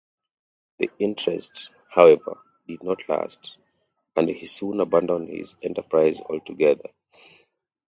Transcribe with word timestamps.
The 0.79 0.89
interest, 0.97 1.69
however, 1.91 2.39
did 2.67 2.81
not 2.81 3.07
last, 3.07 3.59
and 4.15 4.29
he 4.29 4.47
soon 4.47 4.79
abandoned 4.79 5.29
this 5.29 5.55
enterprise 5.61 6.19
altogether. 6.21 6.89